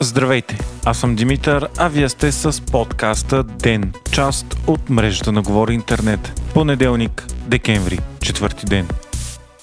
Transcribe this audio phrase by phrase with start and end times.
[0.00, 5.74] Здравейте, аз съм Димитър, а вие сте с подкаста ДЕН, част от мрежата на Говори
[5.74, 6.40] Интернет.
[6.54, 8.88] Понеделник, декември, четвърти ден.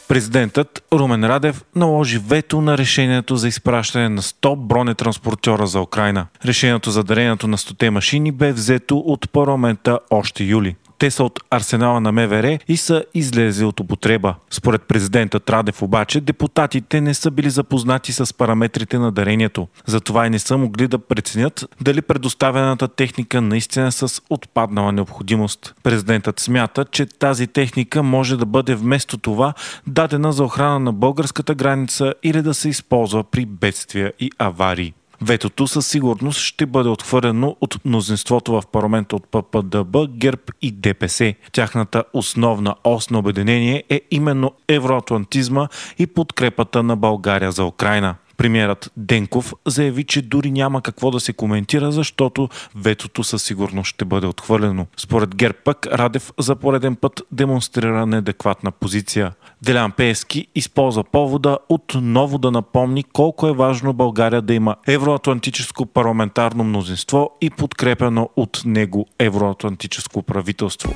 [0.08, 6.28] Президентът Румен Радев наложи вето на решението за изпращане на 100 бронетранспортьора за Украина.
[6.46, 10.76] Решението за дарението на 100 машини бе взето от парламента още юли.
[11.06, 14.36] Те са от арсенала на МВР и са излезли от употреба.
[14.52, 19.68] Според президента Традев обаче, депутатите не са били запознати с параметрите на дарението.
[19.86, 25.76] Затова и не са могли да преценят дали предоставената техника наистина е с отпаднала необходимост.
[25.84, 29.54] Президентът смята, че тази техника може да бъде вместо това
[29.88, 34.94] дадена за охрана на българската граница или да се използва при бедствия и аварии.
[35.22, 41.34] Ветото със сигурност ще бъде отхвърлено от мнозинството в парламента от ППДБ, ГЕРБ и ДПС.
[41.52, 45.68] Тяхната основна ос на обединение е именно евроатлантизма
[46.00, 48.16] и подкрепата на България за Украина.
[48.38, 54.06] Премьерът Денков заяви, че дори няма какво да се коментира, защото ветото със сигурност ще
[54.06, 54.88] бъде отхвърлено.
[54.98, 59.32] Според ГЕРБ пък Радев за пореден път демонстрира неадекватна позиция.
[59.62, 66.64] Делян Пески използва повода отново да напомни колко е важно България да има евроатлантическо парламентарно
[66.64, 70.94] мнозинство и подкрепено от него евроатлантическо правителство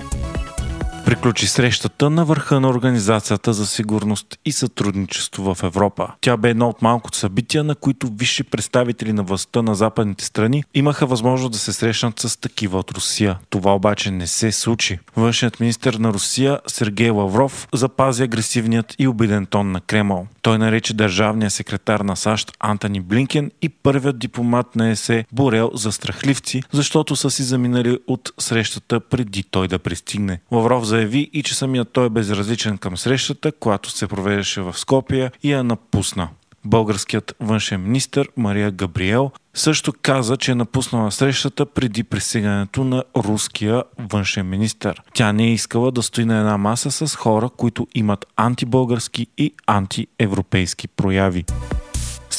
[1.06, 6.08] приключи срещата на върха на Организацията за сигурност и сътрудничество в Европа.
[6.22, 10.64] Тя бе едно от малкото събития, на които висши представители на властта на западните страни
[10.74, 13.38] имаха възможност да се срещнат с такива от Русия.
[13.50, 15.00] Това обаче не се случи.
[15.16, 20.28] Външният министр на Русия Сергей Лавров запази агресивният и обиден тон на Кремъл.
[20.42, 25.92] Той нарече държавния секретар на САЩ Антони Блинкен и първият дипломат на ЕСЕ Борел за
[25.92, 30.40] страхливци, защото са си заминали от срещата преди той да пристигне.
[30.52, 35.32] Лавров заяви и че самият той е безразличен към срещата, която се провеждаше в Скопия
[35.44, 36.30] и я напусна.
[36.66, 43.84] Българският външен министр Мария Габриел също каза, че е напуснала срещата преди присъгането на руския
[44.00, 44.94] външен министр.
[45.14, 49.54] Тя не е искала да стои на една маса с хора, които имат антибългарски и
[49.68, 51.46] антиевропейски прояви.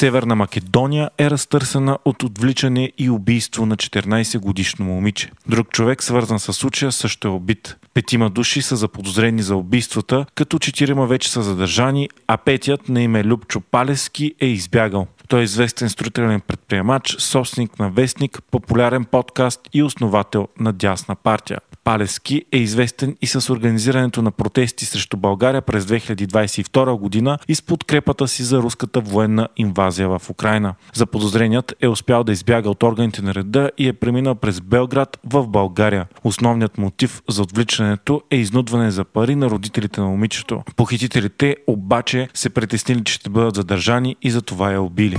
[0.00, 5.30] Северна Македония е разтърсена от отвличане и убийство на 14 годишно момиче.
[5.48, 7.76] Друг човек, свързан с случая, също е убит.
[7.94, 13.24] Петима души са заподозрени за убийствата, като четирима вече са задържани, а петият на име
[13.24, 15.06] Любчо Палески е избягал.
[15.28, 21.58] Той е известен строителен предприемач, собственик на Вестник, популярен подкаст и основател на Дясна партия.
[21.84, 27.62] Палески е известен и с организирането на протести срещу България през 2022 година и с
[27.62, 30.74] подкрепата си за руската военна инвазия в Украина.
[30.94, 35.18] За подозреният е успял да избяга от органите на реда и е преминал през Белград
[35.24, 36.06] в България.
[36.24, 40.62] Основният мотив за отвличането е изнудване за пари на родителите на момичето.
[40.76, 45.18] Похитителите обаче се притеснили, че ще бъдат задържани и за това я убили.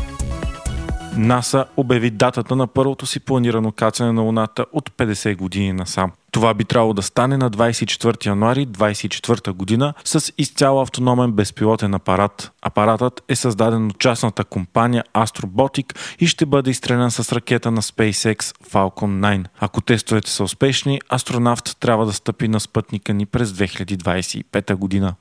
[1.17, 6.11] НАСА обяви датата на първото си планирано кацане на Луната от 50 години насам.
[6.31, 12.51] Това би трябвало да стане на 24 януари 2024 година с изцяло автономен безпилотен апарат.
[12.61, 18.41] Апаратът е създаден от частната компания Astrobotic и ще бъде изстрелян с ракета на SpaceX
[18.71, 19.45] Falcon 9.
[19.59, 25.13] Ако тестовете са успешни, астронавт трябва да стъпи на спътника ни през 2025 година.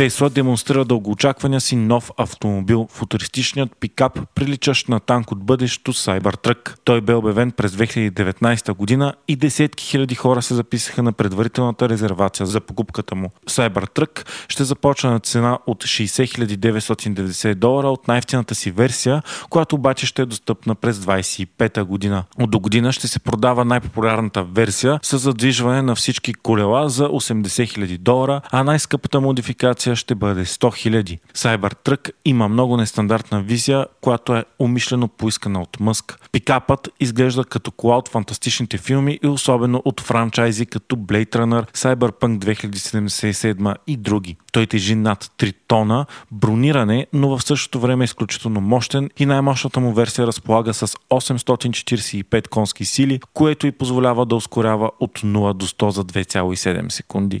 [0.00, 6.74] Тесла демонстрира дългоочаквания си нов автомобил, футуристичният пикап, приличащ на танк от бъдещето Cybertruck.
[6.84, 12.46] Той бе обявен през 2019 година и десетки хиляди хора се записаха на предварителната резервация
[12.46, 13.30] за покупката му.
[13.50, 20.06] Cybertruck ще започне на цена от 60 990 долара от най-ефтината си версия, която обаче
[20.06, 22.24] ще е достъпна през 25 година.
[22.38, 27.42] От до година ще се продава най-популярната версия с задвижване на всички колела за 80
[27.44, 30.58] 000 долара, а най-скъпата модификация версия ще бъде 100
[31.02, 31.18] 000.
[31.34, 36.18] Cybertruck има много нестандартна визия, която е умишлено поискана от Мъск.
[36.32, 42.38] Пикапът изглежда като кола от фантастичните филми и особено от франчайзи като Blade Runner, Cyberpunk
[42.38, 44.36] 2077 и други.
[44.52, 49.80] Той тежи над 3 тона, брониране, но в същото време е изключително мощен и най-мощната
[49.80, 55.66] му версия разполага с 845 конски сили, което и позволява да ускорява от 0 до
[55.66, 57.40] 100 за 2,7 секунди.